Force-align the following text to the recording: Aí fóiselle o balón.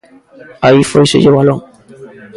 Aí 0.65 0.79
fóiselle 0.91 1.29
o 1.31 1.37
balón. 1.37 1.59